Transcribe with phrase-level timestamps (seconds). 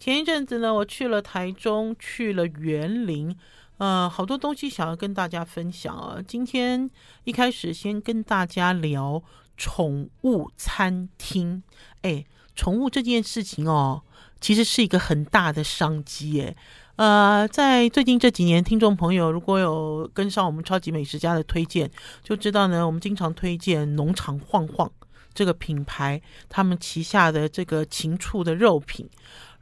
[0.00, 3.36] 前一阵子呢，我去了台中，去了园林，
[3.76, 6.16] 呃，好多东西想要跟大家分享啊。
[6.26, 6.88] 今天
[7.24, 9.22] 一开始先跟大家聊
[9.58, 11.62] 宠物餐厅。
[12.00, 12.24] 哎，
[12.56, 14.00] 宠物这件事情哦，
[14.40, 16.40] 其实是一个很大的商机。
[16.40, 16.56] 哎，
[16.96, 21.90] 呃，在最近这几年，听众朋友如果有跟上我们超级美食家的推荐，
[22.22, 24.90] 就知道呢，我们经常推荐农场晃晃
[25.34, 29.06] 这个品牌，他们旗下的这个禽畜的肉品。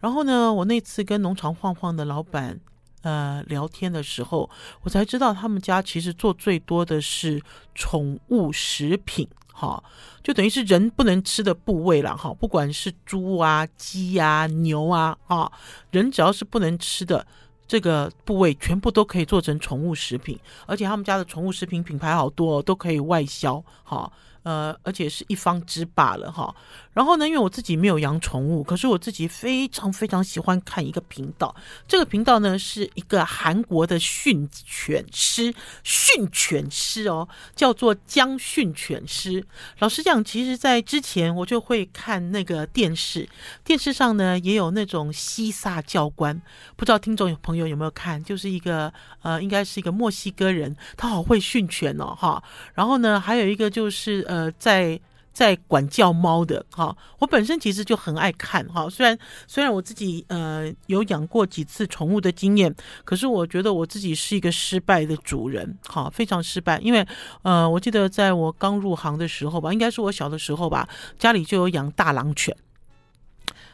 [0.00, 2.58] 然后呢，我那次跟农场晃晃的老板
[3.02, 4.48] 呃聊天的时候，
[4.82, 7.42] 我才知道他们家其实做最多的是
[7.74, 9.82] 宠物食品，哈，
[10.22, 15.50] 就等于是人不能吃的部位了，哈，不管是猪啊、鸡啊、牛啊，啊，
[15.90, 17.26] 人只要是不能吃的
[17.66, 24.10] 这个部位，全部都可以做成宠物食品，而且他们家的宠物食品品牌好多，都可以外销，哈。
[24.42, 26.54] 呃，而且是一方之霸了哈。
[26.92, 31.54] 然后呢，因为我自己没有养宠物，可是我自己非常非常喜欢看一个频道。
[31.86, 35.54] 这个频道呢，是一个韩国的训犬师，
[35.84, 39.44] 训犬师哦，叫做姜训犬师。
[39.78, 43.28] 老实讲，其实，在之前我就会看那个电视，
[43.62, 46.40] 电视上呢也有那种西萨教官，
[46.74, 48.22] 不知道听众朋友有没有看？
[48.24, 52.42] 就是一个呃，应该是一个墨西哥人，他好会训犬哦哈。
[52.74, 54.52] 然后呢，还有一个就是呃。
[54.52, 58.90] 在在管教猫的哈，我本身其实就很爱看哈。
[58.90, 66.80] 虽然虽然我自己呃有养过几次宠物的经验，可是我觉得我自己是一个失败的主人哈，非常失败。
[66.80, 67.06] 因为
[67.42, 70.88] 呃，我记得在我刚入行的时候吧，应该是我小的时候吧，
[71.20, 72.56] 家里就有养大狼犬。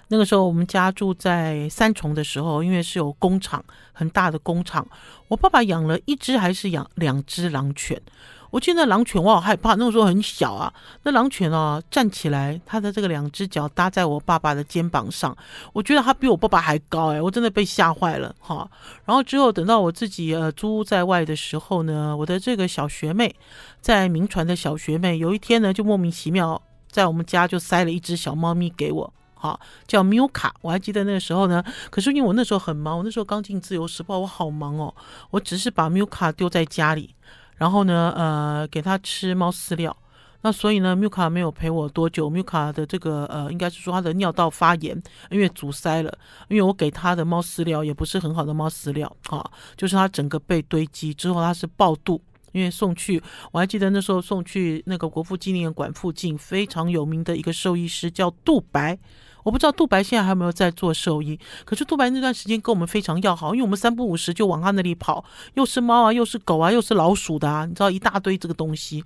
[0.08, 4.86] 那个时候我们家住在三重的时候，因为是有工厂，很大的工厂，
[5.28, 7.98] 我爸爸养了一只还是养两只狼犬。
[8.54, 9.74] 我记得那狼犬，我好害怕。
[9.74, 15.36] 那个时候很小啊，那狼犬哦，站起来，它的这个两只脚搭在我爸爸的肩膀上，
[15.72, 18.70] 我觉得它比我爸爸还高哎，我真的被吓坏了 哈。
[19.04, 23.34] 然后之后等到我自己呃租屋在外的时候呢，我的这个小学妹，
[23.80, 30.54] 在铭传的小学妹，有一天呢就莫名其妙在我们家就塞了一只小猫咪给我，好，叫米卡。
[30.60, 31.60] 我还记得那个时候呢，
[31.90, 34.94] 可是因为我那时候很忙，我那时候刚进自由时报，我好忙哦，
[35.30, 37.16] 我只是把米卡丢在家里。
[37.56, 39.96] 然后呢，呃，给他吃猫饲料，
[40.42, 42.28] 那所以呢，米卡没有陪我多久。
[42.28, 45.00] 米卡的这个呃，应该是说他的尿道发炎，
[45.30, 46.18] 因为阻塞了。
[46.48, 49.44] 因为我给他的猫饲料也不是很好的猫饲料啊，
[49.76, 52.20] 就是他整个被堆积之后，他是爆肚。
[52.52, 53.20] 因为送去，
[53.50, 58.96] 我还记得那时候送去那个国父纪念馆附近非常有名的一个兽医师叫杜白。
[59.44, 65.24] 我不知道杜白现在还有没有在做兽医，可是杜白那段时间跟我们非常要好，因为我们三不五时就往他那里跑，
[65.54, 69.04] 又是猫啊，又是狗啊，又是老鼠的啊，你知道一大堆这个东西。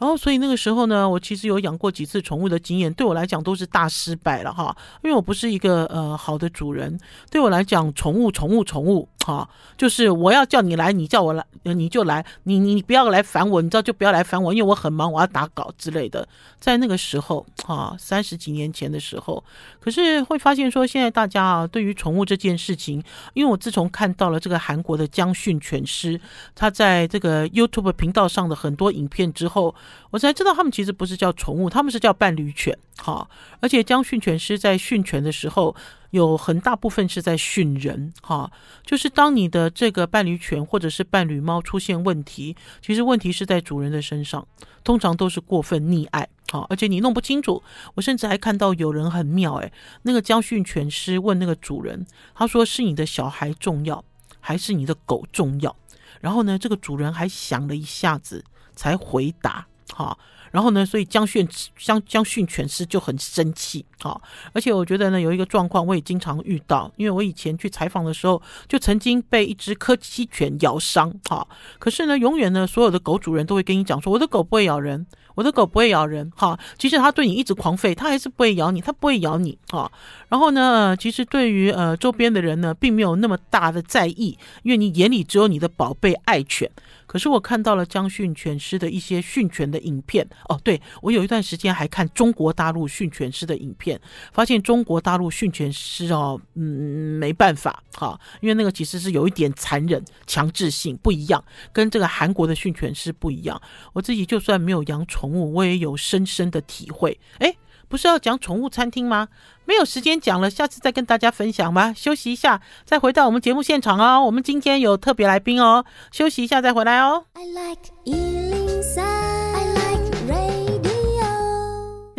[0.00, 4.74] 然后所以那个时候呢，我其实有养过几次宠物的经验，对我来讲都是大失败了哈，
[5.04, 6.98] 因为我不是一个呃好的主人。
[7.30, 9.08] 对我来讲，宠物，宠物，宠物。
[9.26, 9.46] 哈，
[9.76, 16.26] 就是我要叫你来，你叫我来，你就来，你你不要来烦我，你知道就不要来烦我，因为我很忙，我要打稿之类的。
[16.58, 19.44] 在那个时候，哈，三十几年前的时候，
[19.78, 26.18] 可是会发现说，现在大家啊，对于宠物这件事情，因为我自从看到了这个韩国的姜训犬师，
[26.54, 29.74] 他在这个 YouTube 频道上的很多影片之后，
[30.10, 33.28] 我才知道他们其实不是叫宠物，他们是叫伴侣犬，哈，
[33.60, 35.74] 而且将训犬师在训犬的时候。
[36.10, 38.50] 有很大部分是在训人，哈，
[38.84, 44.44] 就是当你的这个伴侣犬或者是伴侣猫出现问题，其实问题是在主人的身上，
[44.82, 47.62] 通常都是过分溺爱，好，而且你弄不清楚。
[47.94, 49.72] 我甚至还看到有人很妙，诶，
[50.02, 54.04] 那个姜训犬师问那个主人，他说是你的小孩重要，
[54.40, 55.76] 还是你的狗重要？
[56.20, 59.64] 然后呢，这个主人还想了一下子才回答，
[59.94, 60.16] 哈。
[60.50, 64.20] 然后呢，所以江训姜姜训犬师就很生气啊！
[64.52, 71.46] 而且我觉得呢，有一个状况我也经常遇到，因为我以前去采访的时候，就曾经被一只柯基犬咬伤啊。
[71.78, 75.06] 可是呢，永远呢，所有的狗主人都会跟你讲说，我的狗不会咬人，
[75.36, 76.58] 我的狗不会咬人哈。
[76.76, 79.88] 其实它对你一直狂吠，它还是不会咬你，它不会咬你啊。
[80.28, 86.68] 然后呢，其实对于呃周边的人呢，并没有那么大的在意，因为你眼里只有你的宝贝爱犬。
[87.10, 94.00] 可是我看到了江训犬师的一些训犬的影片哦，对，我有一段时间还看中国大陆训犬师的影片，
[94.32, 103.60] 发现中国大陆训犬师哦，嗯，没办法哈，因为那个其实是有一点残忍、强制性不一样，跟这个韩国的训犬师不一样。
[103.92, 107.18] 我自己就算没有养宠物，我也有深深的体会。
[107.40, 107.56] 诶。
[107.90, 109.28] 不是要讲宠物餐厅吗？
[109.64, 111.92] 没有时间讲了，下次再跟大家分享吧。
[111.92, 114.24] 休息一下，再回到我们节目现场哦。
[114.24, 115.84] 我们今天有特别来宾哦。
[116.12, 117.24] 休息一下再回来哦。
[117.34, 117.90] I like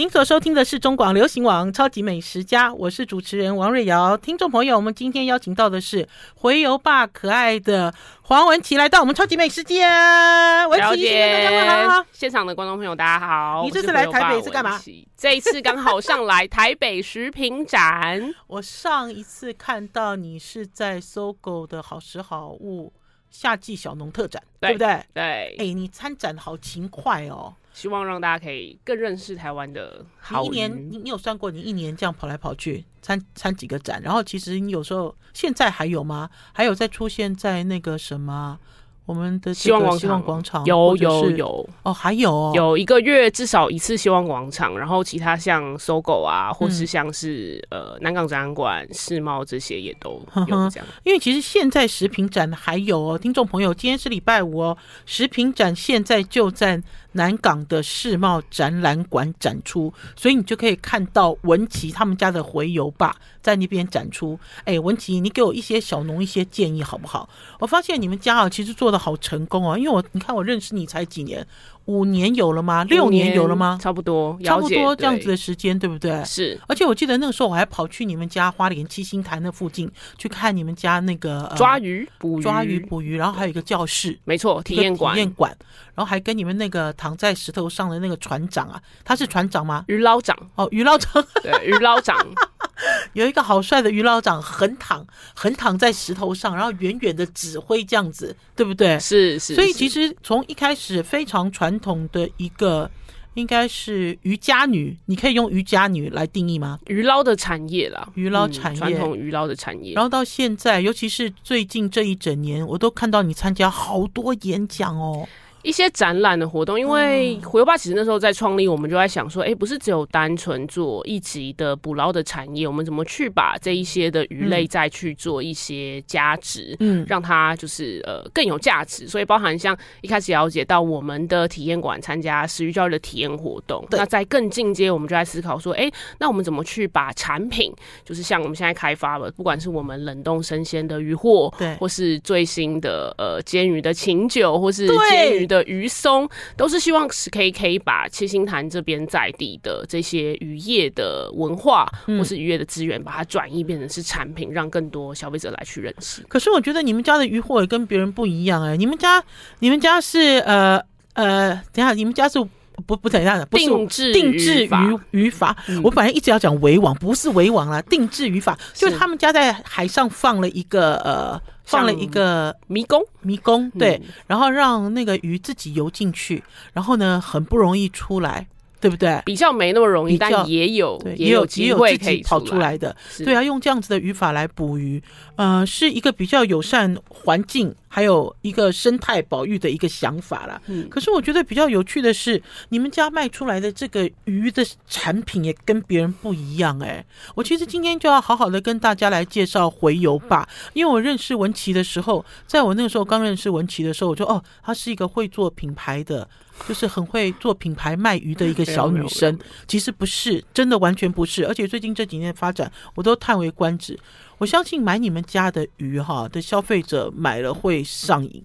[0.01, 4.18] 您所收听的是中广流行网《超级美食家》，我是主持人王瑞瑶。
[4.18, 7.94] 听众朋友，我们今天邀请到的是回游吧可爱的
[8.24, 10.65] 黄文琪来到我们《超级美食家》。
[10.68, 12.06] 文琪，大家好！
[12.12, 13.62] 现场的观众朋友，大家好！
[13.63, 14.81] 你这次来台北是干嘛？
[15.15, 18.33] 这一次刚好上来台北食品展。
[18.47, 22.92] 我上一次看到你是在 SOGO 的好食好物
[23.30, 25.06] 夏季小农特展，对，对不对？
[25.13, 25.24] 对。
[25.59, 27.54] 哎，你参展好勤快哦。
[27.73, 30.41] 希望让大家可以更认识台湾的好。
[30.44, 34.01] 你一年，你你有算过，你一年这样跑来跑去参参几个展？
[34.03, 36.29] 然后其实你有时候现在还有吗？
[36.53, 38.59] 还有在出现在那个什么？
[39.07, 50.12] 我们的希望广场，希望广场有有有哦，还有哦，有一个月至少一次希望广场，然后其他像 SOGO 啊，或是像是、嗯、呃南港展览馆、世贸这些也都
[50.47, 50.88] 有这样。
[51.03, 64.39] 因为其实现在食品展还有哦，听众朋友，今天是礼拜五哦，食品展现在就在南港的世贸展览馆展出，所以你就可以看到文琪他们家的回游吧在那边展出。
[64.63, 67.27] 哎，文琪，你给我一些小农一些建议好不好？
[67.59, 69.01] 我发现你们家啊，其实做的。
[69.01, 69.75] 好成功哦！
[69.75, 71.43] 因为我你看我认识你才几年，
[71.86, 72.83] 五年有了吗？
[72.86, 73.78] 六年有了吗？
[73.81, 76.24] 差不多，差不多这样子的时间，对，不对？
[76.24, 76.60] 是。
[76.68, 85.56] 而且我记得那个时候我还跑去你们家花莲七星潭那附近去看你们家那个、呃、抓鱼、捕鱼、抓鱼、捕鱼，然后还有一个教室，没错，体验馆、体验馆。
[85.94, 89.83] 然后还跟你们那个躺在石头上的那个船长啊，他是船长吗？
[89.88, 92.18] 鱼捞长哦，鱼捞长，对，鱼捞长。
[93.13, 95.06] 有一个好帅的鱼老长横躺，
[95.36, 99.00] 横躺在石头上，然后远远的指挥这样子，对不对？
[99.00, 99.56] 是是。
[99.56, 102.89] 所以其实从一开始非常传统的一个，
[103.36, 106.80] 应该是渔家女，你可以用渔家女来定义吗？
[106.88, 109.94] 鱼捞的产业啦，鱼捞产业，传统鱼捞的产业。
[109.94, 115.28] 然后到现在，尤其是最近这一整年，我都看到你参加好多演讲哦。
[115.63, 129.07] 一些展览的活动，因为回游吧其实那时候在创立，我们就在想说，哎、欸，不是只有单纯做一级的捕捞的产业，我们怎么去把这一些的鱼类再去做一些加值，嗯，让它就是呃更有价值。
[129.07, 137.71] 所以包含像一开始了解到我们的体验馆参加食鱼教育的体验活动，那在更进阶，我们就在思考说，哎、欸，那我们怎么去把产品，
[138.03, 145.50] 就是像我们现在开发的，不管是我们冷冻生鲜的鱼货，对，或是最新的呃煎鱼的琴酒，或是煎鱼。
[145.51, 156.24] 的鱼松都是希望是可以可以把七星潭这边在地的这些渔业的文化，或是渔业的资源，把它转移变成是产品，让更多消费者来去认识。
[156.30, 159.21] 可是我觉得你们家的鱼货也跟别人不一样哎、欸，你们家
[159.59, 160.81] 你们家是呃
[161.15, 162.39] 呃，等一下你们家是
[162.88, 165.54] 不不等一下的，不是定制定制渔渔法。
[165.83, 171.42] 我本来一直要讲围网，不是围网啦，定制渔法就是他们家在海上放了一个呃。
[171.63, 176.43] 放了一个迷宫，迷宫对，然后让那个鱼自己游进去，
[176.73, 178.47] 然后呢，很不容易出来。
[178.81, 179.22] 对不对？
[179.24, 182.94] 比较没那么容易，但也有也有机会可以跑出来的。
[183.19, 185.01] 对啊，用这样子的语法来捕鱼，
[185.36, 190.60] 呃，是一个比较友善环境，还有一个生态保育的一个想法啦。
[190.66, 197.06] 嗯，可是我觉得比较有趣的是，你们家卖出来的这个鱼的产品也跟别人不一样哎。
[197.36, 206.28] 我其实今天就要好好的跟大家来介绍回游吧，因为我认识文琪的时候，在我那个时候刚认识文琪的时候，我就哦，他是一个会做品牌的。
[206.67, 209.37] 就是很会做品牌卖鱼的一个小女生，
[209.67, 211.45] 其实不是，真的完全不是。
[211.45, 213.99] 而且最近这几年发展，我都叹为观止。
[214.37, 218.44] 我相信买你们家的鱼哈的消费者买了会上瘾，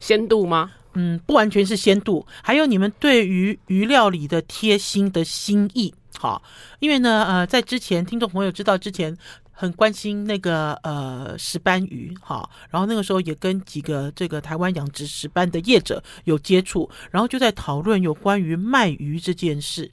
[0.00, 0.72] 鲜度吗？
[0.94, 5.94] 嗯，不完全是鲜度，还有你们对于鱼料理的贴心的心意。
[6.18, 6.42] 好，
[6.80, 9.16] 因为呢，呃，在之前听众朋友知道之前。
[9.60, 19.90] 很关心那个呃石斑鱼哈，然后那个时候也跟几个这个台湾养殖石斑的业者有接触，然后就在讨论有关于卖鱼这件事。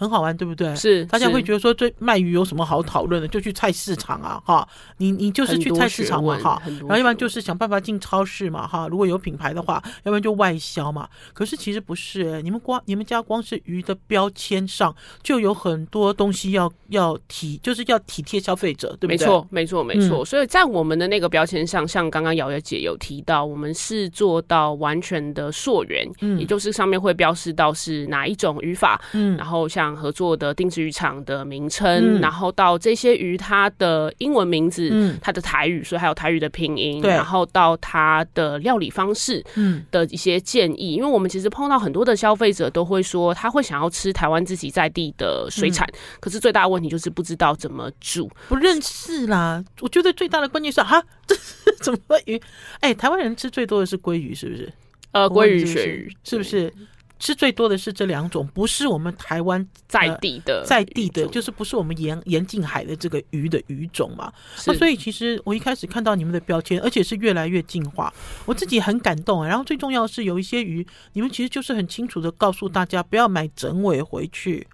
[0.00, 0.74] 很好玩，对不对？
[0.74, 3.28] 是，大家会觉得说，这卖鱼有什么好讨论的？
[3.28, 4.66] 就去菜市场啊，哈，
[4.96, 11.06] 你你就是去菜市场嘛，哈，然后要不然就是想办法进超市嘛，哈，如果有品牌的话，要不然就外销嘛。
[11.34, 19.18] 可是其实不是，欸，你们光你们家光是鱼的标签上就有很多东西要要体，就是要体贴消费者，对不对？
[19.18, 20.24] 没错，没错，没错。
[20.24, 29.89] 所以在我们的那个标签上，像刚刚瑶瑶姐有提到，我们是做到完全的溯源，嗯，也就是上面会标示到是哪一种语法，嗯，然后像。
[29.94, 49.64] 合作的定制渔场的名称，嗯，然后到这些鱼它的英文名字，嗯，它的台语，所以还有台语的拼音，然后到它的料理方式，嗯，的一些建议，嗯，因为我们其实碰到很多的消费者都会说，他会想要吃台湾自己在地的水产，嗯，可是最大的问题就是不知道怎么煮，不认识啦。
[49.80, 52.40] 我觉得最大的关键是哈， 这是怎么鱼？
[52.80, 54.72] 哎，台湾人吃最多的是鲑鱼，是不是？
[55.12, 56.72] 呃，鲑鱼、鳕鱼，是不是？
[57.20, 64.32] 吃最多的是这两种，不是我们台湾、呃、在地的在地的，就是不是我们沿沿近海的这个鱼的鱼种嘛。
[64.66, 68.12] 那所以其实我一开始看到你们的标签，而且是越来越进化，
[68.46, 69.46] 我自己很感动啊。
[69.46, 74.66] 然后最重要的是有一些鱼，你们其实就是很清楚的告诉大家，不要买整尾回去。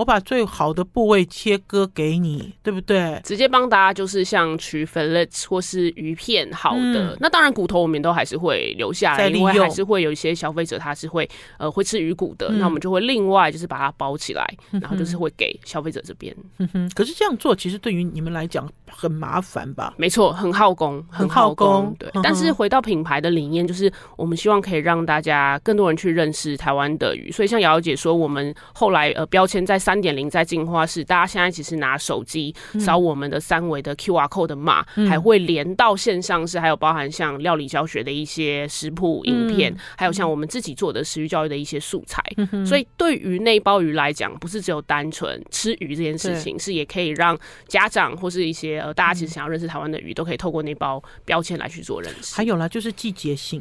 [0.00, 3.20] 我把最好的部位切割给你，对不对？
[3.22, 11.28] 直接帮大家就是像取 fillet 或是鱼片好的，嗯、那当然骨头我们都还是会留下来，因为还是会有一些消费者他是会
[11.58, 16.34] 呃会吃鱼骨的，嗯、那我们就会另外就是把它包起来，嗯、然后就是会给消费者这边。
[16.56, 19.92] 嗯哼，可是这样做其实对于你们来讲很麻烦吧？
[19.98, 21.94] 没错，很耗工，很耗工。
[21.98, 29.89] 对，嗯、但是回到品牌的理念，就是我们希望可以让大家更多人去认识台湾的鱼，所以像瑶瑶姐说，我们后来呃标签在上。
[29.90, 42.22] 三点零在进化是，大家现在其实拿手机扫我们的三维的 QR code 的码，嗯、还会连到线上，是还有包含像料理教学的一些食谱影片，嗯、还有像我们自己做的食育教育的一些素材。
[42.36, 52.36] 嗯、所以对于那包鱼来讲，不是只有单纯吃鱼这件事情，是也可以让家长或是一些呃大家其实想要认识台湾的鱼，都可以透过那包标签来去做认识。
[52.36, 53.60] 还有啦，就是季节性。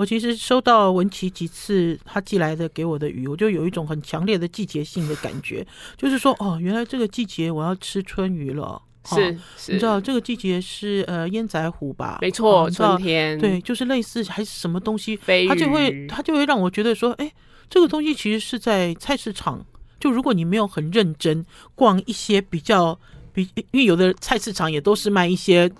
[0.00, 8.80] 我其实收到文琪几次他寄来的给我的鱼，我就有一种很强烈的季节性的感觉，就是说，哦，原来这个季节我要吃春鱼了。
[9.04, 12.16] 是，是，你知道这个季节是呃烟仔虎吧？
[12.22, 13.38] 没错，春天。
[13.38, 17.30] 对，就是类似还是什么东西，它就会它就会让我觉得说，哎，
[17.68, 19.66] 这个东西其实是在菜市场。
[19.98, 22.98] 就如果你没有很认真逛一些比较
[23.34, 25.70] 比，因为有的菜市场也都是卖一些。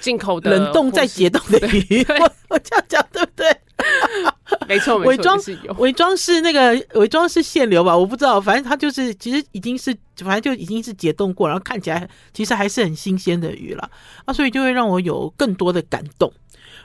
[0.00, 3.48] 进口的冷冻再解冻的鱼，我我这样讲对不对？
[4.68, 7.96] 没错，伪装是伪装是那个伪装是限流吧？
[7.96, 13.90] 我不知道，反正它就是其实已经是反正就已经是解冻过，然后看起来其实还是很新鲜的鱼了
[14.26, 16.30] 啊，所以就会让我有更多的感动。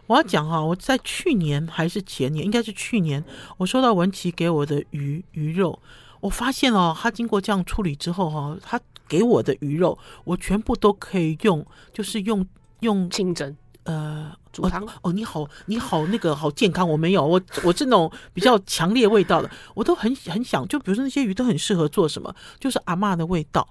[0.07, 3.23] 我要讲啊，我在去年还是前年，应该是去年，
[3.57, 5.77] 我收到文琪给我的鱼鱼肉，
[6.21, 12.47] 我发现哦，他经过这样处理之后哈，他给我的鱼肉我全部都可以用，就是用。
[12.81, 23.67] 用清蒸，呃，煮汤哦，哦，你好，你好，那个好健康，我没有，我我是那种比较强烈味道的，我都很很想，就比如说那些鱼都很适合做什么，就是阿嬷的味道，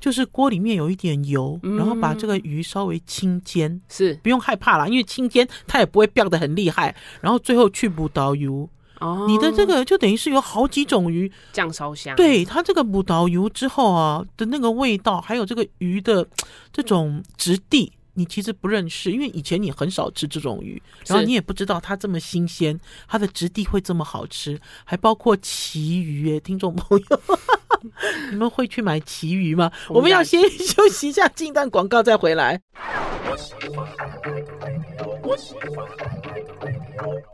[0.00, 4.14] 就是锅里面有一点油，嗯、然后把这个鱼稍微清煎，是。
[4.22, 8.68] 不用害怕啦，因为清煎它也不会飙的很厉害，然后最后去补导油，
[9.00, 16.26] 哦，你的这个就等于是有好几种鱼酱烧香，对它这个补导油之后啊的那个味道，还有这个鱼的
[16.72, 17.92] 这种质地。
[18.14, 22.78] 你其实不认识，因为以前你很少吃这种鱼，然后你也不知道它这么新鲜，
[23.08, 26.36] 它的质地会这么好吃，还包括旗鱼。
[26.36, 27.20] 哎，听众朋友，
[28.30, 29.72] 你们会去买旗鱼吗？
[29.88, 32.60] 我们要先休息一下，进段广告再回来。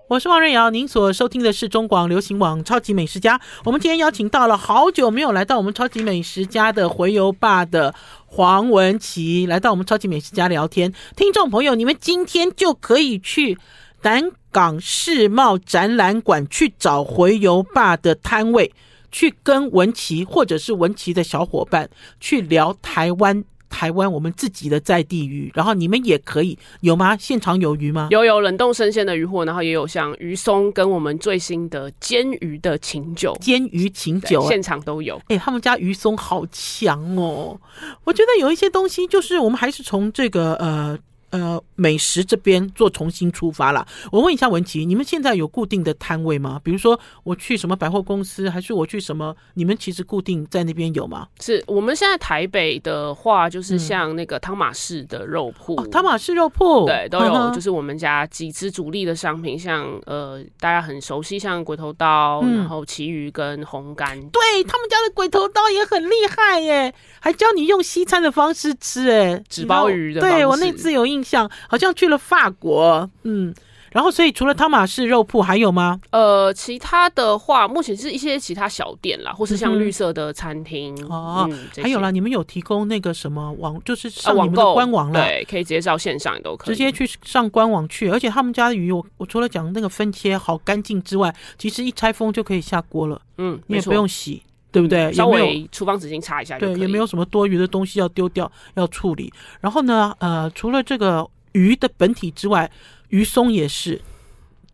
[0.09, 3.38] 我是王瑞瑶，您所收听的是中广流行网《超级美食家》。
[3.64, 7.95] 我们今天邀请到了好久没有来到我们《超级美食家》的回游吧的
[8.26, 10.92] 黄文琪，来到我们《超级美食家》聊天。
[11.16, 13.59] 听众朋友，你们今天就可以去
[14.02, 18.73] 南港世贸展览馆去找回游吧的摊位，
[19.11, 21.88] 去跟文琪或者是文琪的小伙伴
[22.21, 23.45] 去聊台湾。
[23.69, 27.17] 台湾我们自己的在地鱼，然后你们也可以有吗？
[27.17, 28.09] 现场有鱼吗？
[28.11, 35.17] 有，有冷冻生鲜的鱼货，然后也有像鱼松跟我们最新的煎鱼的琴酒，煎鱼琴酒现场都有。
[35.29, 37.59] 哎、欸，他们家鱼松好强哦！
[38.05, 40.99] 我觉得有一些东西就是我们还是从这个呃。
[41.30, 43.87] 呃，美食这边做重新出发了。
[44.11, 46.58] 我问一下文琪，你们现在有固定的摊位吗？
[46.64, 49.37] 比如说我去什么百货公司，还是我去什么？
[49.52, 51.28] 你们其实固定在那边有吗？
[51.40, 57.50] 是我们现在台北的话，就是像那个汤马士的肉铺，汤马士肉铺，对，都有。
[57.50, 64.18] 就是我们家几支主力的商品，像呃，大家很熟悉，像鬼头刀，嗯、然后旗鱼跟红干。
[64.30, 70.23] 对，他们家的鬼头刀也很厉害耶，还教你用西餐的方式吃，哎，纸包鱼的。
[70.23, 71.18] 对，我那次有印。
[71.19, 73.53] 印象好像去了法国，嗯，
[73.91, 76.01] 然后所以除了汤马士肉铺还有吗？
[76.11, 81.49] 呃，其他的话，目前是一些其他小店啦，或是像绿色的餐厅、嗯、哦。
[81.51, 88.09] 嗯、还有啦，你们有提供那个什么网，就是上你们的官网了、啊，对，可以直接到线上也都可以，直接去上官网去。
[88.11, 94.43] 而且他们家的鱼，我我除了讲那个分切好干净之外，其实一拆封就可以下锅了，嗯，你也不用洗。
[94.71, 95.13] 对不对？
[95.13, 96.75] 稍微厨房纸巾擦一下就。
[96.75, 99.33] 对，也没有什么多余的东西要丢掉，要处理。
[99.61, 102.71] 然后呢，呃，除了这个鱼的本体之外，
[103.09, 104.01] 鱼松也是，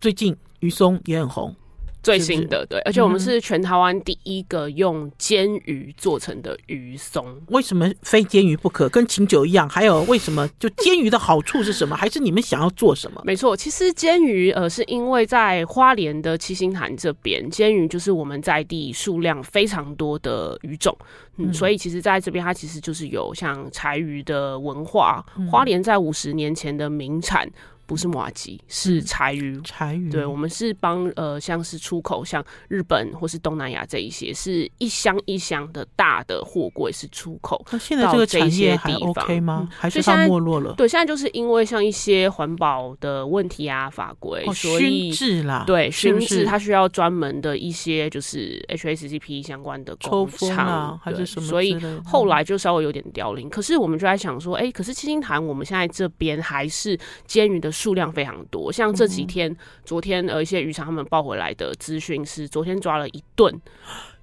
[0.01, 1.55] 最近鱼松也很红。
[2.04, 7.25] 最新的，对，而且我们是全台湾第一个用煎鱼做成的鱼松。
[7.49, 8.88] 为什么非煎鱼不可？
[8.90, 9.66] 跟琴酒一样？
[9.66, 11.96] 还有为什么就煎鱼的好处是什么？
[11.96, 13.23] 还是你们想要做什么？
[13.25, 20.94] 没错，其实煎鱼呃，是因为在花莲的七星潭这边，煎鱼就是我们在地数量非常多的鱼种，
[21.38, 25.25] 嗯，所以其实在这边它其实就是有像柴鱼的文化。
[25.50, 27.50] 花莲在五十年前的名产。
[27.87, 29.61] 不是麻吉，是柴鱼。
[29.62, 37.62] 柴鱼，对，我们是帮呃，像是出口，像日本或是东南亚这一些，是一箱一箱的大的货柜是出口。
[37.71, 39.69] 那现在这个产业还 OK 吗？
[39.71, 40.73] 还是它没落了？
[40.75, 51.47] 对，现在就是因为像一些环保的问题啊，法规，所以熏制啦，对，熏制它需要专门的一些就是 HACCP 相关的工厂，还是什么？
[51.47, 53.49] 所以后来就稍微有点凋零。
[53.50, 57.74] 可是我们就在想说，哎，可是七星潭我们现在这边还是煎鱼的。
[57.75, 63.61] 数量非常多，像这几天、嗯、昨天呃一些渔场他们报回来的资讯是，昨天抓了一吨。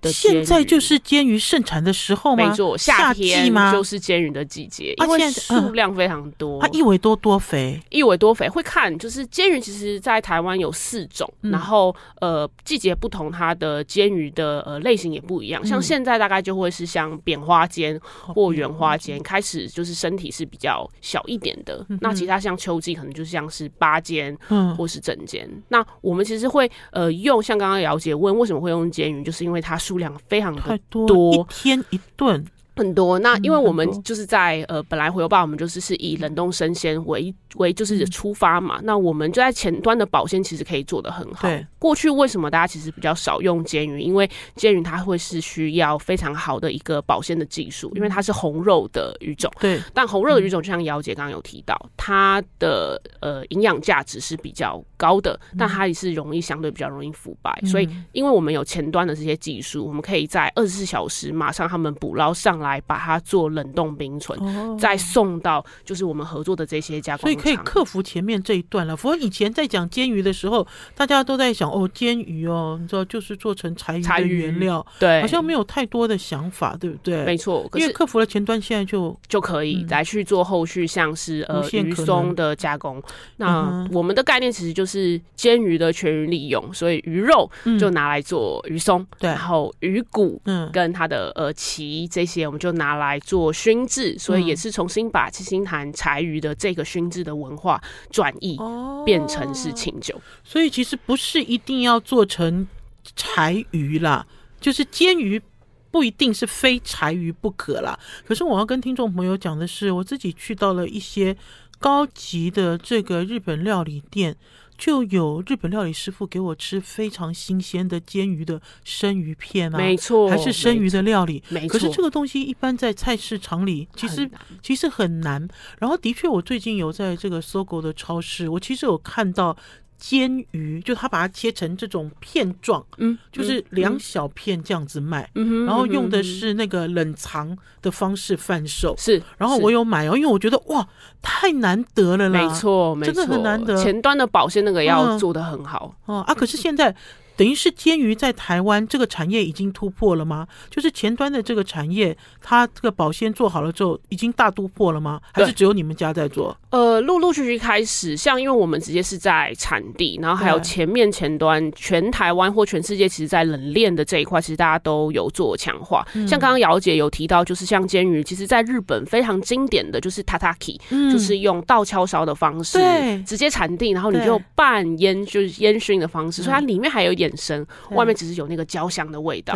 [0.10, 2.48] 现在就是煎鱼盛产的时候吗？
[2.48, 6.62] 没错，夏天就是煎鱼的季节，因为数量非常多。
[6.62, 7.78] 它一尾多多肥？
[7.90, 8.48] 一尾多肥？
[8.48, 15.64] 会看，就是煎鱼其实，在台湾有四种，然后呃季节不同，它的煎鱼的呃类型也不一样。
[15.66, 21.86] 像现在大概就会是像扁花煎或圆花煎，开始就是身体是比较小一点的。
[22.00, 25.48] 那其他像秋季可能就像是八煎，嗯，或是整煎。
[25.68, 29.78] 那我们其实会呃用像刚刚姚姐问为什么会用煎鱼，就是因为它。
[29.92, 32.46] 数量非常的多，一天一顿。
[32.76, 38.80] 很多，那因为我们就是在呃，本来回游吧，我们就是是以冷冻生鲜为为就是出发嘛。
[38.84, 41.48] 那我们就在前端的保鲜其实可以做得很好。
[41.48, 44.00] 对，过去为什么大家其实比较少用煎鱼？
[44.00, 49.52] 因为煎鱼它会是需要非常好的一个保鲜的技术，因为它是红肉的鱼种。
[49.60, 57.52] 对，但红肉的鱼种就像姚姐刚刚有提到，它的呃营养价值是比较高的，但它也是容易相对比较容易腐败。
[57.66, 62.72] 所以，因为我们有前端的这些技术，我们可以在二十四小时马上他们捕捞上来。
[62.72, 68.96] 来把它做冷冻冰存，哦，再送到就是我们合作的这些加工厂，所以可以克服前面这一段了。
[68.96, 70.66] 否则以前在讲煎鱼的时候，
[70.96, 77.26] 大家都在想哦，煎鱼哦，你知道就是做成柴鱼的原料，对，好像没有太多的想法，对不对？
[77.26, 83.04] 没错，因为克服了前端，现在就就可以来去做后续，像是呃鱼松的加工。
[83.36, 92.62] 那我们的概念其实就是煎鱼的全鱼利用，所以鱼肉就拿来做鱼松，对，然后鱼骨嗯跟它的呃鳍这些我们。
[92.62, 98.56] 就拿来做熏制，所以也是重新把七星潭柴鱼的这个熏制的文化转译，
[99.04, 100.14] 变成是清酒。
[100.14, 100.22] 哦。
[100.44, 102.68] 所以其实不是一定要做成
[103.16, 104.24] 柴鱼啦，
[104.60, 105.42] 就是煎鱼
[105.90, 107.98] 不一定是非柴鱼不可啦。
[108.28, 111.36] 可是我要跟听众朋友讲的是，我自己去到了一些
[111.80, 114.38] 高级的这个日本料理店。
[114.82, 121.70] 就有日本料理师傅给我吃非常新鲜的煎鱼的生鱼片啊，没错，还是生鱼的料理，没错。
[121.70, 124.28] 可是这个东西一般在菜市场里其实
[124.64, 125.48] 其实很难。
[125.78, 129.56] 然后的确，我最近有在这个 SOGO 的超市，我其实有看到。
[130.02, 139.22] 煎鱼就他把它切成这种片状，嗯，就是两小片这样子卖，嗯，然后用的是那个冷藏的方式贩售，是。
[139.38, 140.88] 然后我有买哦，因为我觉得哇，
[141.22, 143.78] 太难得了啦，没错，没错，真的很难得。
[143.78, 146.96] 前端的保鲜那个要做的很好，哦、嗯、啊，可是现在。
[147.42, 150.48] 等于是煎鱼在台湾这个产业已经突破了吗？
[150.70, 155.20] 就是前端的这个产业，它这个保鲜做好了之后，已经大突破了吗？
[155.34, 156.56] 还是只有你们家在做？
[156.70, 166.08] 呃，陆陆续续开始，像因为我们直接是在产地，然后还有前面前端，全台湾或全世界，其实在冷链的这一块，其实大家都有做强化。
[166.14, 177.31] 嗯、像刚刚姚姐有提到，就是像煎鱼，其实在日本非常经典的就是 tataki，、嗯、就是用倒敲烧的方式，对直接产地，然后你就半烟，就是烟熏的方式，所以它里面还有一点。
[177.32, 179.56] 本身外面只是有那个焦香的味道，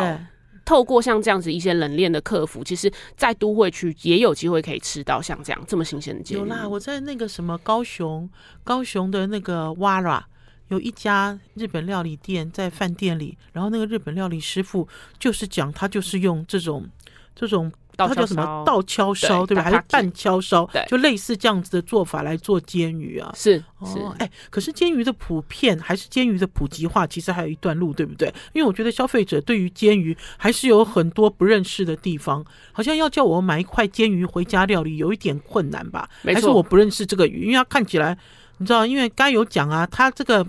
[0.64, 6.40] 透过像这样子一些冷链的客服，其实，在都会区也有机会可以吃到像这样这么新鲜的煎鱼。
[6.40, 8.28] 有啦，我在那个什么高雄，
[8.64, 10.22] 高雄的那个 Wara
[10.68, 16.88] 有一家日本料理店，在饭店里，然后那个日本料理师傅就是讲，他就是用这种
[17.34, 17.70] 这种。
[17.96, 18.64] 它叫什么？
[18.66, 19.62] 倒敲烧，对吧？
[19.62, 20.68] 还是半敲烧？
[20.88, 23.32] 就类似这样子的做法来做煎鱼啊。
[23.36, 28.28] 是是，哎、哦欸，可是煎鱼的普遍还是煎鱼的普及化，其实还有一段路，对不对？
[28.52, 36.08] 因为我觉得消费者对于煎鱼还是有很多不认识的地方，好像要叫我买一块煎鱼回家料理有一点困难吧？
[36.24, 38.18] 还是我不认识这个鱼，因为它看起来，
[38.58, 40.46] 你知道，因为刚有讲啊，它这个。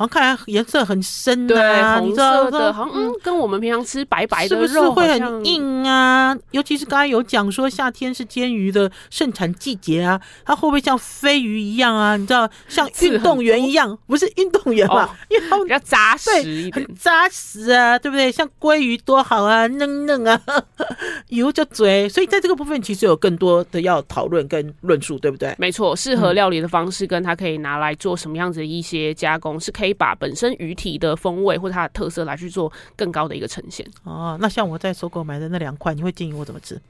[0.00, 6.34] 好像看来颜色很深对，啊，红色的，好像嗯，跟我们平常吃白白的肉是不是会很硬啊？
[6.52, 12.16] 尤其是刚才有讲说夏天是煎鱼的盛产季节啊，它会不会像飞鱼一样啊？
[12.16, 15.10] 你知道，像运动员一样，不是运动员嘛？
[15.28, 18.32] 因为它比较扎实一点，很扎实啊，对不对？
[18.32, 20.40] 像鲑鱼多好啊，嫩嫩啊，
[21.28, 22.08] 油就嘴。
[22.08, 25.54] 所以在这个部分，其实有更多的要讨论跟论述，对不对？
[25.58, 29.89] 没错，适合料理的方式跟它可以拿来做什么样子的一些加工，是可以。
[29.92, 34.36] 把本身鱼体的风味或者它的特色来去做更高的一个呈现哦。
[34.40, 36.80] 那像我在搜狗买的那两块，你会建议我怎么吃？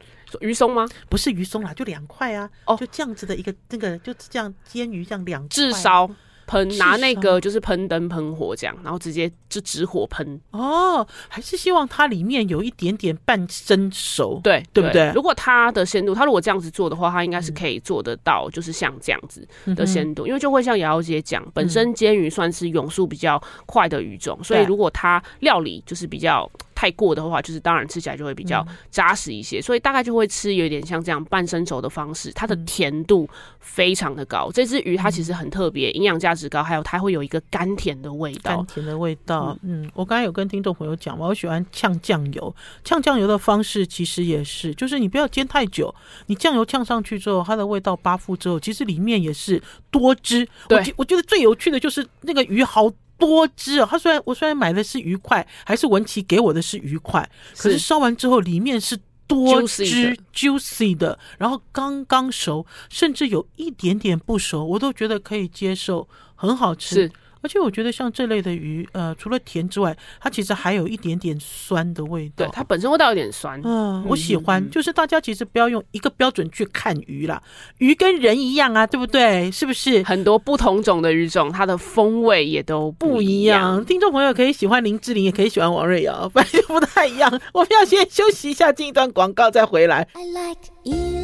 [0.40, 0.86] 鱼松吗？
[1.08, 2.48] 不是鱼松啦，就两块啊。
[2.64, 6.08] 哦，就这样子的一个那个，就这样煎鱼这样两块，炙烧。
[6.50, 10.40] 喷拿那个就是喷灯喷火这样，然后直接就直火喷。
[10.50, 15.12] 哦，还是希望它里面有一点点半生熟，对对不对？
[15.14, 26.50] 如果它的鲜度，它如果这样子做的话，它应该是可以做得到，就是像这样子的鲜度，嗯、因为就会像瑶瑶姐讲，本身煎鱼算是泳速比较快的鱼种，嗯、所以如果它料理就是比较。
[26.80, 34.46] 太过的话，就是当然吃起来就会比较扎实一些，嗯、所以大概就会吃有点像这样半生熟的方式，它的甜度非常的高。
[34.48, 39.54] 嗯、这只鱼它其实很特别，营养价值高，还有它会有一个甘甜的味道，甘甜的味道。
[39.62, 45.94] 嗯，嗯，我刚才有跟听众朋友讲嘛，我喜欢呛酱油，呛酱油的方式其实也是，就是你不要煎太久，
[46.28, 50.48] 你酱油呛上去之后，它的味道扒附之后，其实里面也是多汁。
[50.66, 52.90] 对我我觉得最有趣的就是那个鱼好。
[53.20, 53.86] 多汁哦！
[53.88, 67.08] 他虽然我虽然买的是鱼块，还是文琪给我的是鱼块，可是烧完之后里面是多汁 juicy 的，juicy 的，然后刚刚熟，甚至有一点点不熟，我都觉得可以接受，很好吃。
[67.42, 72.44] 而且我觉得像这类的鱼，呃，除了甜之外，它其实还有一点点酸的味道。
[72.44, 73.60] 对，它本身味道有点酸。
[73.64, 74.68] 嗯，我喜欢。
[74.70, 77.42] 就是大家其实不要用一个标准去看鱼啦，
[77.78, 79.50] 鱼跟人一样啊，对不对？
[79.50, 80.02] 是不是？
[80.02, 83.60] 很多不同种的鱼种，它的风味也都不一样。
[83.60, 87.40] 一样听众朋友可以喜欢林志玲，也可以喜欢王瑞瑶，反正不太一样。
[87.52, 90.06] 我们要先休息一下，进一段广告再回来。
[90.12, 91.19] I like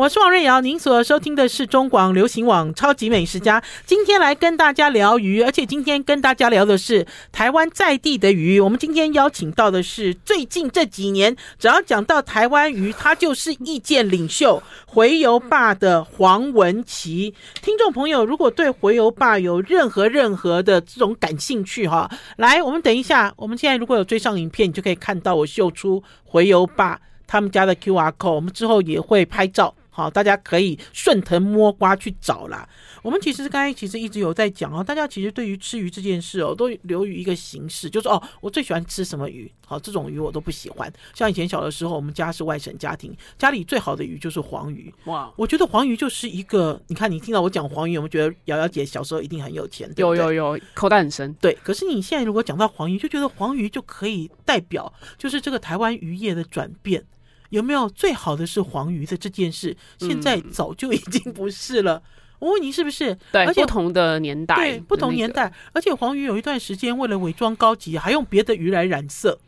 [0.00, 3.60] 我是王瑞瑶，您所收听的是中广流行网《超级美食家》。
[3.84, 8.58] 今天来跟大家聊鱼，而且今天跟大家聊的是台湾在地的鱼。
[8.58, 14.62] 我们今天邀请到的是最近这几年，只要讲到台湾鱼，他就是意见领袖——
[14.94, 17.34] 洄游霸的黄文琪。
[17.60, 28.30] 听众朋友，如果对洄游霸有任何任何的这种感兴趣，哈，来，我们等一下，我们现在如果有追上影片，你就可以看到我秀出洄游霸他们家的 QR code。
[28.30, 29.74] 我们之后也会拍照。
[30.00, 32.68] 好，大家可以顺藤摸瓜去找啦。
[33.02, 40.92] 我们其实刚才其实一直有在讲哦，大家其实对于吃鱼这件事哦，都流于一个形式，就是哦，我最喜欢吃什么鱼，好，这种鱼我都不喜欢。
[41.14, 44.92] 像以前小的时候，我们家是外省家庭，家里最好的鱼就是黄鱼。
[45.04, 50.02] 哇，我觉得黄鱼就是一个，你看你听到我讲黄鱼，我们觉得瑶瑶姐小时候一定很有钱，对对？
[50.02, 51.32] 有有有，口袋很深。
[51.40, 57.02] 对，可是你现在如果讲到黄鱼，就觉得黄鱼就可以代表，就是这个台湾渔业的转变。
[57.50, 59.76] 有没有最好的是黄鱼的这件事？
[59.98, 62.02] 现在早就已经不是了。
[62.40, 63.16] 我问你是不是？
[63.30, 65.52] 对，而且不同的年代，对，不同年代。
[65.72, 69.38] 而且黄鱼有一段时间为了伪装高级，还用别的鱼来染色。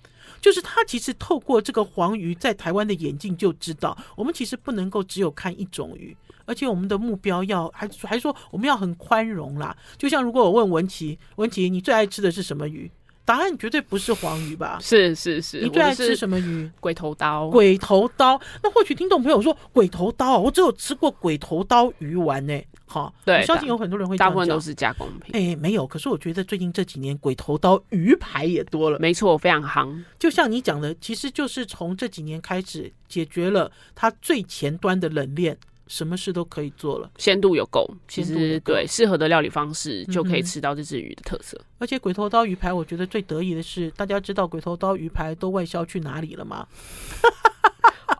[0.42, 9.76] 就是他其实透过这个黄鱼在台湾的眼镜就知道，我们其实不能够只有看一种鱼，而且我们的目标要还还说我们要很宽容啦。
[9.96, 12.90] 就像如果我问文琪，文琪你最爱吃的是什么鱼？
[13.24, 14.78] 答案绝对不是黄鱼吧？
[14.80, 16.70] 是是是，你最爱吃什么鱼？
[16.80, 17.48] 鬼头刀。
[17.48, 18.40] 鬼头刀。
[18.62, 22.60] 那或许听众朋友说鬼头刀，我只有吃过鬼头刀鱼丸呢。
[22.86, 25.34] 好，对，我相信有很多人会讲，大部分都是加工品。
[25.34, 25.86] 哎，没有。
[25.86, 28.98] 可是我觉得最近这几年鬼头刀鱼排也多了。
[28.98, 30.04] 没错，非常行。
[30.18, 35.56] 就像你讲的，其实就是从这几年开始解决了它最前端的冷链。
[35.92, 41.60] 什么事都可以做了，鲜度有够，其实对适合的料理方式就可以吃到这只鱼的特色。
[41.76, 46.66] 而且鬼头刀鱼排，我觉得最得意的是，大家知道鬼头刀鱼排都外销去哪里了吗？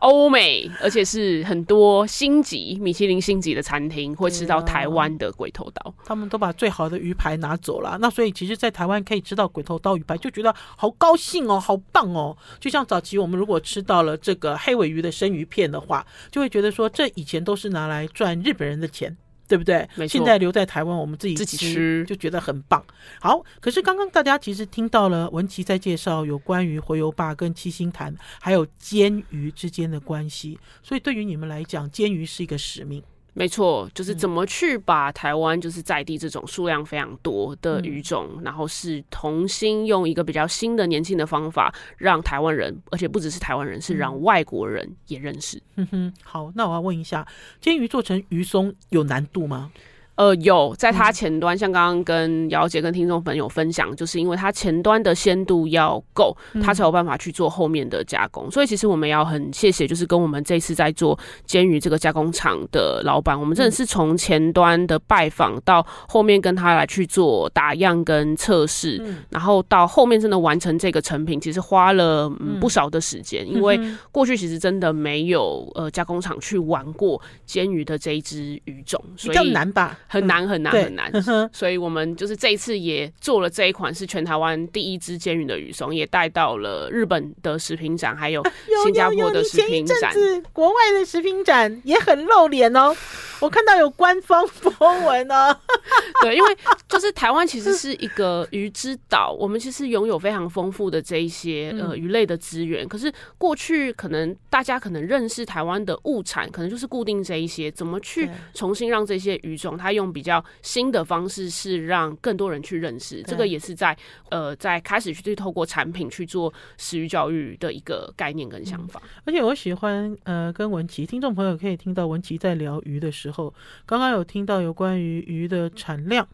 [0.03, 7.97] 欧美，而且是很多星级米其林星级的餐厅会吃到台湾的鬼头刀，他们都把最好的鱼排拿走了。
[8.01, 12.35] 那所以其实，在台湾可以吃到鬼头刀鱼排，就觉得好高兴哦，好棒哦。
[12.59, 19.15] 就像早期我们如果吃到了这个黑尾鱼的生鱼片的话，就会觉得说，这以前都是拿来赚日本人的钱。
[19.53, 19.87] 对不对？
[20.07, 22.83] 现在留在台湾，我们自己自己吃，就觉得很棒。
[23.21, 33.03] 好，可是刚刚大家其实听到了文琪在介绍有关于回游坝跟七星潭还有煎鱼之间的关系，所以对于你们来讲，煎鱼是一个使命。
[33.33, 45.61] 没错，就是怎么去把台湾就是在地这种数量非常多的语种，嗯、然后是重新用一个比较新的年轻的方法，让台湾人，而且不只是台湾人，是让外国人也认识。
[45.75, 47.27] 嗯哼，好，那我要问一下，
[47.59, 49.71] 煎鱼做成鱼松有难度吗？
[50.15, 58.47] 呃，有在它前端，嗯、像刚刚跟姚姐跟听众朋友分享，就是因为它前端的鲜度要够，它才有办法去做后面的加工。
[58.47, 73.79] 嗯、所以其实我们要很谢谢，就是跟我们这次在做煎鱼这个加工厂的老板，我们真的是从前端的拜访到后面跟他来去做打样跟测试，嗯、然后到后面真的完成这个成品，其实花了、嗯、不少的时间，因为
[74.11, 79.97] 过去其实真的没有呃加工厂去玩过煎鱼的这一只鱼种，所以比较难吧。
[80.07, 81.11] 很难很难很难，
[81.51, 88.43] 所以我们就是这一次也做了这一款是全台湾第一支煎鱼的鱼松，也带到了日本的食品展，还有
[88.83, 90.11] 新加坡的食品展。
[90.11, 92.95] 啊、有有有国外的食品展也很露脸哦，
[93.41, 95.55] 我看到有官方 po 文哦。
[96.21, 102.87] 对，因为就是台湾其实是一个鱼之岛，我们其实拥有非常丰富的这一些呃鱼类的资源。
[102.87, 109.92] 可是过去可能大家可能认识台湾的物产，可能就是固定这一些，怎么去重新让这些鱼种它。
[109.93, 113.97] 用比较新的方式，是让更多人去认识，这个也是在
[114.29, 119.01] 呃在开始去透过产品去做食鱼教育的一个概念跟想法。
[119.03, 123.53] 嗯、而且我喜欢呃跟文琪听众朋友可以听到文琪在聊鱼的时候，
[123.85, 126.27] 刚刚有听到有关于鱼的产量，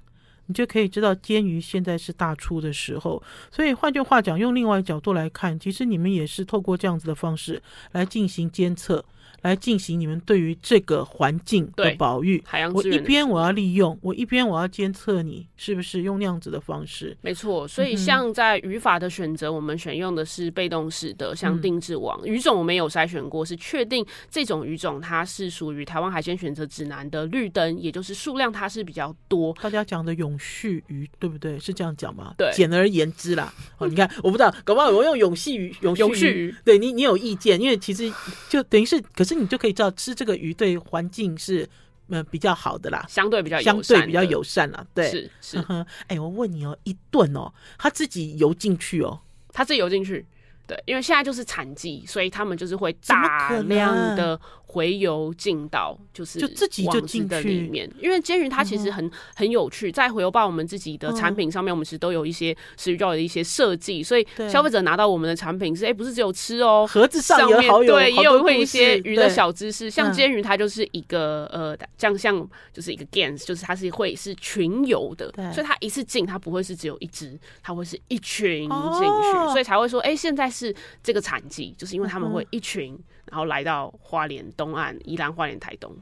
[0.47, 3.21] 你就可以知道煎鱼现在是大出的时候。
[3.51, 9.03] 所以换句话讲，用另外一角度来看，其实你们也是透过这样子的方式来进行监测。
[9.41, 17.15] 来进行你们对于这个环境的保育，海洋我一边我要利用，我一边我要监测你是不是用那样子的方式。
[17.21, 29.56] 没错，所以像在语法的选择，我们选用的是被动式的，像定制网、嗯、鱼种，我们有筛选过，是确定这种语种它是属于台湾海鲜选择指南的绿灯，也就是数量它是比较多。
[29.62, 31.60] 大家讲的永续鱼对不对？
[31.60, 32.34] 是这样讲吗？
[32.38, 33.54] 对，简而言之啦。
[33.78, 38.12] 哦，你看， 我不知道，搞不好我用永续鱼、永续鱼，对你你有意见，因为其实
[38.49, 41.67] 就等于是，可是你就可以知道吃这个鱼对环境是
[42.07, 44.85] 嗯比较好的啦，相对比较相对比较友善啦。
[44.93, 45.57] 对，是是。
[45.67, 49.19] 哎、欸，我问你哦，一顿哦，他自己游进去哦，
[49.53, 50.25] 他自己游进去。
[50.67, 54.39] 对，因为现在就是产季，所以他们就是会大量的
[54.71, 57.49] 回游进到，就是就自己就进去。
[57.49, 57.89] 里面。
[57.99, 80.47] 因为煎鱼它其实很很有趣，在回游吧我们自己的产品上面，我们其实都有一些食鱼教的一些设计，所以消费者拿到我们的产品是，哎，不是只有吃哦，盒子上面对，也有会一些鱼的小知识，像煎鱼它就是一个呃，这样像就是一个 gains，就是它是会是群游的，所以它一次进它不会是只有一只，它会是一群进去，所以才会说，哎，现在。
[80.60, 85.95] 是这个产季，就是因为他们会一群，然后来到花莲东岸、宜兰花莲台东。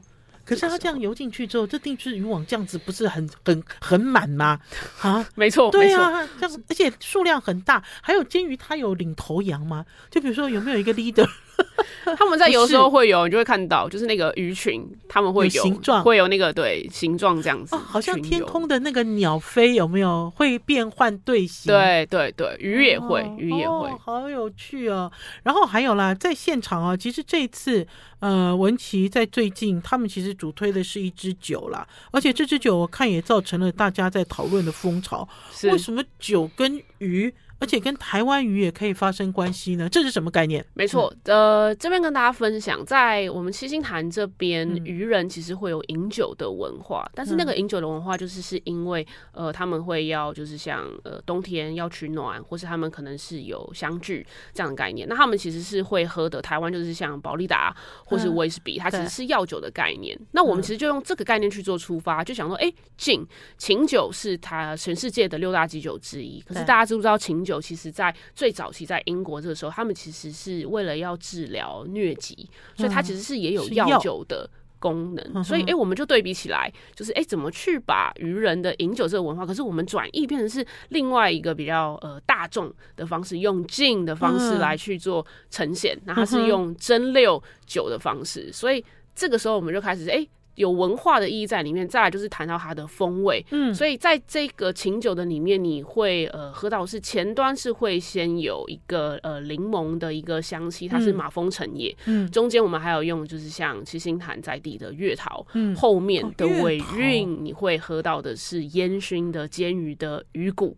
[0.44, 4.58] 可是他这样游进去之后，这定制渔网这样子不是很很很满吗？
[5.02, 7.84] 啊，没错，对啊，这样而且数量很大。
[8.00, 9.84] 还有煎鱼，它有领头羊吗？
[10.10, 11.28] 就比如说有没有一个 leader？
[12.16, 21.70] 他们在游的时候会有，你就会看到，就是那个鱼群，他们会有形状，会有那个对形状这样子，哦好像天空的那个鸟飞有没有会变换队形？
[21.72, 25.10] 对对对，鱼也会，鱼也会，好有趣哦。
[25.42, 27.86] 然后还有啦，在现场啊，其实这一次
[28.20, 35.28] 呃，文琪在最近，他们其实主推的是一支酒啦，而且这支酒我看也造成了大家在讨论的风潮。
[35.64, 37.32] 为什么酒跟鱼？
[37.58, 39.88] 而且跟台湾鱼也可以发生关系呢？
[39.88, 40.64] 这是什么概念？
[40.74, 55.08] 没错，呃，这边跟大家分享，在我们七星潭这边，嗯、渔人其实会有饮酒的文化，但是那个饮酒的文化就是是因为，呃，他们会要就是像呃冬天要取暖，或是他们可能是有相聚这样的概念。
[55.08, 60.16] 那他们其实是会喝的，台湾就是像保利达或是威士比，它其实是药酒的概念。
[60.20, 75.30] 嗯、那我们其实就用这个概念去做出发，就想说，哎，琴琴酒是它全世界的六大基酒之一，可是大家知不知道琴酒其实，在最早期，在英国这个时候，他们其实是为了要治疗疟疾，所以它其实是也有药酒的功能。
[75.34, 88.84] 嗯、所以，哎、欸，我们就对比起来，就是哎、欸，怎么去把渔人的饮酒这个文化，可是我们转译变成是另外一个比较呃大众的方式，用敬的方式来去做呈现，那它是用蒸馏酒的方式，所以
[89.14, 90.16] 这个时候我们就开始哎。
[90.16, 110.76] 欸有文化的意义在里面，再来就是谈到它的风味，嗯，所以在这个琴酒的里面，你会呃喝到是前端是会先有一个呃柠檬的一个香气，它是马蜂橙叶，嗯，中间我们还有用就是像七星潭在地的月桃，嗯，后面的尾韵你会喝到的是烟熏的煎鱼的鱼骨，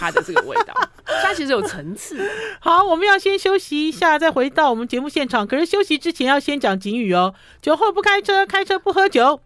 [0.00, 0.74] 它的这个味道，
[1.22, 2.18] 它其实有层次。
[2.58, 5.46] 好，我们要先休息一下，再回到我们节目现场。
[5.46, 9.19] 可是休息之前要先讲警语哦，酒后不开车，开车不喝酒。
[9.20, 9.38] 酒，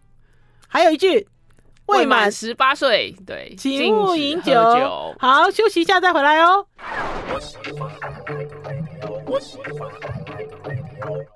[0.68, 1.26] 还有一句，
[1.86, 4.54] 未满十八岁，对，请勿饮酒。
[5.18, 6.64] 好，休息一下再回来哦。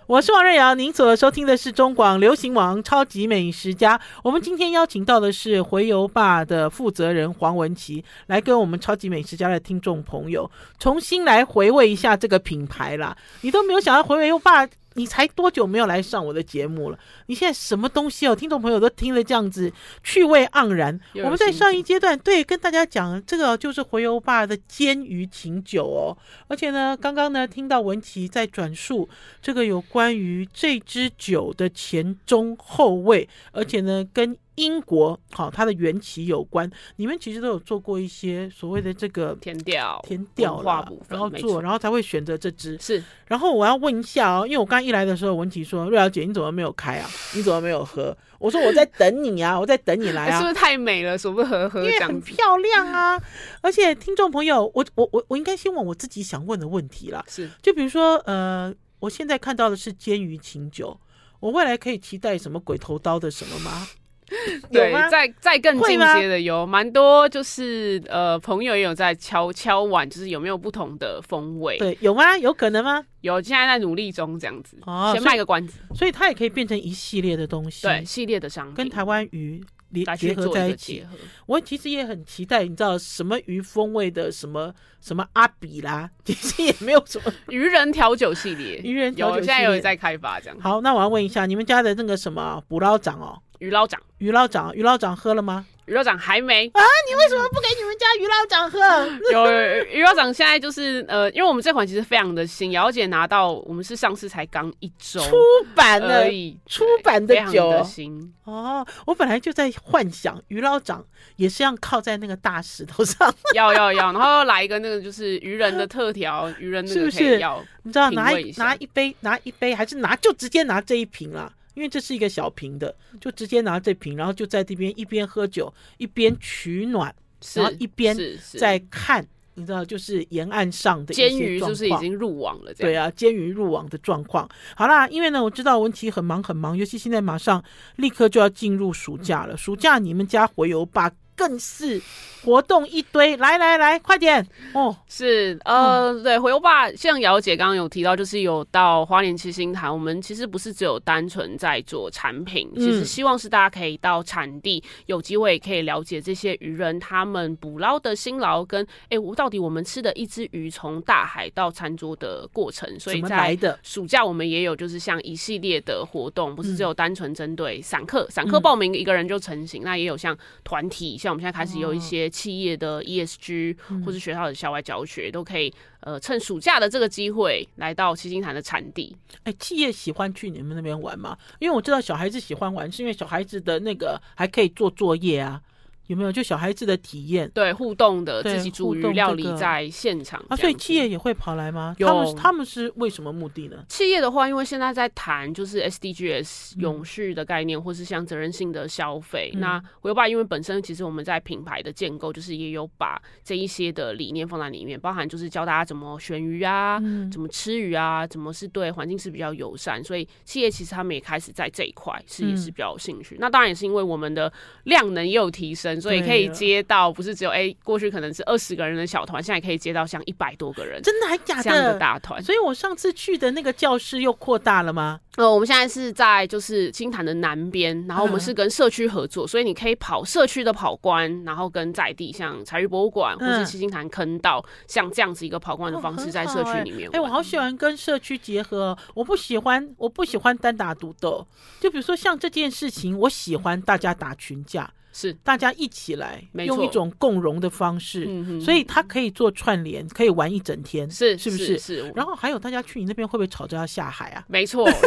[0.07, 4.01] 我是王瑞瑶，您所收听的是中广流行网超级美食家。
[4.23, 10.49] 我们今天邀请到的是回游吧的负责人黄文琪，来跟我们超级美食家的听众朋友
[10.79, 13.17] 重新来回味一下这个品牌啦。
[13.41, 14.65] 你都没有想到回游吧。
[14.99, 16.99] 你才多久没有来上我的节目了？
[17.27, 18.35] 你现在什么东西哦？
[18.35, 20.99] 听众朋友都听了这样子，趣味盎然。
[21.15, 26.19] 我们在上一阶段对跟大家讲，这个就是回游爸的煎鱼琴酒哦。
[26.49, 29.09] 而且呢，刚刚呢听到文琪在转述
[29.41, 34.37] 这个有关于这支酒的前中后味，而且呢跟。
[34.59, 36.71] 英国好，它的缘起有关。
[36.97, 42.77] 你们其实都有做过一些所谓的这个填调、填调化部分，然后做，然后才会选择这支。
[42.81, 47.09] 是，然后我要问一下哦，因为我刚一来的时候，文琪说：“瑞瑶姐，你怎么没有开啊？
[47.35, 50.37] 你怎么没有喝？”我说：“我在等你啊，我在等你来啊。
[50.43, 51.85] ”是不是太美了，舍不得喝？
[51.85, 53.21] 因为很漂亮啊，
[53.63, 57.25] 而且听众朋友，我我我我应该先问我自己想问的问题啦。
[57.29, 60.99] 是，就比如说，呃，我现在看到的是煎鱼清酒，
[61.41, 63.89] 我未来可以期待什么鬼头刀的什么吗？
[64.71, 71.79] 对，再再更进阶的有蛮多，就是呃，朋友也有在敲敲碗，就是有没有不同的风味？
[71.79, 72.37] 对，有吗？
[72.39, 73.05] 有可能吗？
[73.23, 74.77] 有，现在在努力中，这样子。
[74.87, 81.03] 哦，先卖个关子，所以它也可以变成一系列的东西，对，系列的商品跟台湾鱼结结合在一起。
[81.47, 90.61] 我其实也很期待，你知道什么鱼风味的什么什么阿比啦， 其实也没有什么鱼人调酒系列， 鱼人调酒现在有在开发这样。
[90.61, 93.41] 好，那我要问一下，你们家的那个什么捕捞长哦？
[93.59, 95.67] 鱼捞长，鱼捞长，鱼捞长喝了吗？
[95.87, 96.83] 鱼捞长还没啊！
[97.09, 98.79] 你为什么不给你们家鱼捞长喝？
[99.33, 105.37] 有鱼捞长现在就是呃，因为我们这款其实非常的新，姚姐拿到我们是上市才刚一周出
[105.75, 108.87] 版而已，出版的酒的新哦。
[109.07, 111.03] 我本来就在幻想鱼捞长
[111.37, 121.51] 也是要靠在那个大石头上， 要要要，然后来一个那个就是鱼人的特调， 鱼人那个可以要，你知道拿一拿一杯拿一杯还是拿就直接拿这一瓶了。
[121.79, 127.15] 因为这是一个小瓶的，就直接拿这瓶，然后就在这边一边喝酒一边取暖，
[127.55, 128.17] 然后一边
[128.57, 134.49] 在看，你知道，就是沿岸上的监鱼就是已经入网了，对啊，监鱼入网的状况。
[134.75, 137.63] 好啦，因为呢，我知道文琪很忙很忙，尤其现在马上
[137.95, 142.03] 立刻就要进入暑假了，暑假你们家回游吧更是
[142.43, 144.95] 活动一堆，来来来，快点哦！
[145.07, 162.99] 是呃，嗯、对，回游吧，像姚姐刚刚有提到，就是有到花莲七星潭，我们其实不是只有单纯在做产品，嗯、其实希望是大家可以到产地，有机会可以了解这些渔人他们捕捞的辛劳，跟哎，我到底我们吃的一只鱼从大海到餐桌的过程。
[162.99, 171.28] 所以在暑假我们也有就是像一系列的活动，不是只有单纯针对散客，散客报名一个人就成型，嗯、那也有像团体像。
[171.31, 179.17] 我们现在开始有一些企业的 ESG，或是学校的校外教学，都可以呃趁暑假的这个机会来到七星潭的产地。
[179.45, 181.37] 哎，企业喜欢去你们那边玩吗？
[181.59, 185.61] 因为我知道小孩子喜欢玩，是因为小孩子的那个还可以做作业啊。
[186.09, 187.49] 有没有就小孩子的体验？
[187.51, 191.95] 对，互动的自己煮鱼料理在现场、这个、啊，所以企业也会跑来吗？
[191.99, 193.85] 他们他们是为什么目的呢？
[193.89, 199.51] 企业的话，因为现在在谈就是 SDGs 永续的概念，嗯、或是像责任性的消费。
[199.55, 210.03] 嗯、那回游吧，因为本身其实我们在品牌的建构，就是也有把这一些的理念放在里面，包含就是教大家怎么选鱼啊，嗯、怎么吃鱼啊，怎么是对环境是比较友善。
[210.03, 213.35] 所以企业其实他们也开始在这一块是也是比较有兴趣。
[213.35, 214.51] 嗯、那当然也是因为我们的
[214.85, 215.98] 量能也有提升。
[216.01, 221.63] 所以可以接到，不是只有哎、欸，过去可能是二十个人的小团，现在可以接到像一百多个人，真的还假的？
[221.63, 222.43] 这样的大团。
[222.43, 225.21] 所以我上次去的那个教室又扩大了吗？
[225.37, 237.09] 呃，我们现在是在就是七星潭的南边，然后我们是跟社区合作，嗯、所以你可以跑社区的跑官，然后跟在地像柴鱼博物馆或是七星潭坑道，嗯、像这样子一个跑官的方式，在社区里面。
[237.11, 241.47] 哎、哦欸欸，我好喜欢跟社区结合，我不喜欢我不喜欢单打独斗。
[241.79, 244.91] 就比如说像这件事情，我喜欢大家打群架。
[245.13, 251.57] 是大家一起来，用一种共融的方式，嗯、所以他可以做串联，可以玩一整天，是是不。
[251.57, 254.45] 是然后还有大家去你那边会不会吵着要下海啊？
[254.49, 254.89] 没错。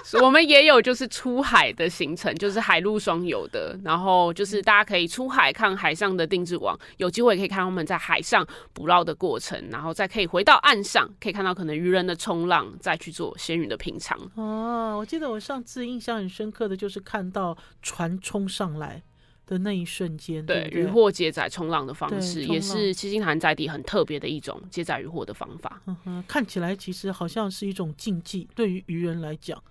[0.22, 14.18] 我们也有就是出海的行程，就是海陆双游的，然后就是大家可以出海看海上的定制网，有机会可以看他们在海上捕捞的过程，然后再可以回到岸上，可以看到可能渔人的冲浪，再去做鲜鱼的品尝。
[14.34, 19.02] 哦，我记得我上次印象很深刻的就是看到船冲上来
[19.46, 25.80] 的那一瞬间，对渔获接载冲浪的方式，也是七星潭在地很特别的一种接载渔获的方法。
[25.86, 29.62] 嗯哼，看起来其实好像是一种禁忌，对于渔人来讲。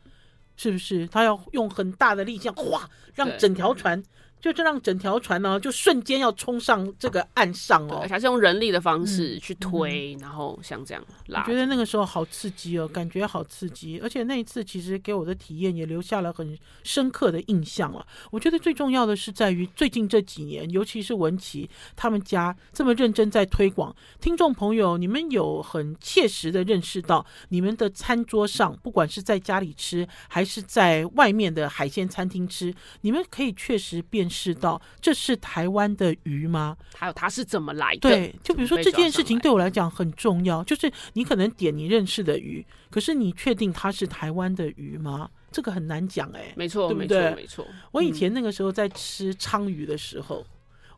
[0.57, 1.07] 是不是？
[1.07, 4.03] 他要用很大的力气，哗，让整条船
[4.39, 11.41] 就这让整条船呢，就瞬间要冲上这个岸上哦，而且是用人力的方式去推，嗯、然后像这样拉。
[11.41, 18.05] 我觉得那个时候好刺激哦，感觉好刺激，而且那一次其实给我的体验也留下了很深刻的印象了。
[18.31, 34.37] 我觉得最重要的是在于最近这几年，尤其是文琪他们家这么认真在推广，听众朋友，你们有很切实的认识到，你们的餐桌上，不管是在家里吃还是在外面的海鲜餐厅吃，你们可以确实辨。
[34.37, 36.77] 识到这是台湾的鱼吗？
[36.95, 38.09] 还有它是怎么来的？
[38.09, 45.29] 对，就比如说这件事情对我来讲很重要，就是你可能点你认识的鱼，可是你确定它是台湾的鱼吗？
[45.51, 46.53] 这个很难讲哎。
[46.55, 47.31] 没错，对不对？
[47.31, 47.75] 没错，没错。
[47.91, 50.45] 我以前那个时候在吃鲳鱼的时候，嗯、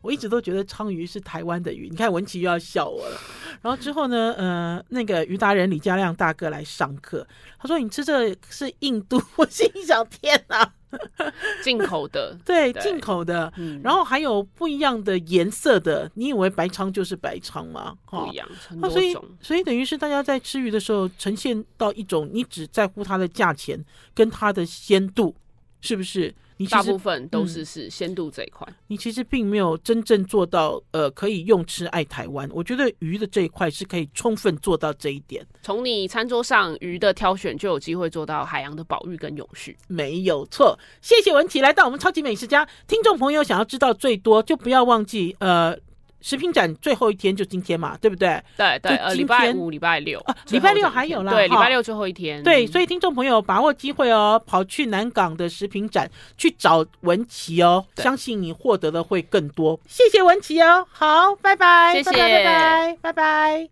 [0.02, 1.88] 我一直都觉得鲳鱼是台湾的鱼。
[1.88, 3.18] 你看文琪又要笑我了。
[3.62, 7.26] 然后之后呢，呃，那个鱼达人李家亮大哥来上课，
[7.58, 9.22] 他说：“你吃这个是印度。
[9.36, 10.72] ”我心想：“天哪！”
[11.62, 17.96] 进口的， 对，进口的，嗯，然后还有不一样的颜色的，你以为白鲳就是白鲳吗？
[18.06, 23.82] 不一样，那所以，所以等于是大家在吃鱼的时候，呈现到一种你只在乎它的价钱
[24.14, 25.34] 跟它的鲜度，
[25.80, 26.34] 是不是？
[26.60, 32.46] 你大部分都是是鲜度这一块，嗯，你其实并没有真正做到呃可以用吃爱台湾。
[32.52, 35.42] 我觉得鱼的这一块是可以充分做到这一点。
[35.62, 40.78] 从你餐桌上鱼的挑选就有机会做到海洋的保育跟永续，没有错。
[41.00, 45.74] 谢谢文琪来到我们超级美食家，听众朋友想要知道最多就不要忘记呃。
[46.20, 48.42] 食品展最后一天就今天嘛，对不对？
[48.56, 51.32] 对对，呃，礼拜五、礼拜六啊，礼拜六还有啦。
[51.32, 52.42] 对，礼拜六最后一天。
[52.42, 59.78] 对，所以听众朋友把握机会哦，跑去南港的食品展去找文琪哦，相信你获得的会更多。
[59.88, 62.96] 谢谢文琪哦，好，拜拜，谢谢，拜拜，拜拜。
[63.00, 63.70] 拜拜。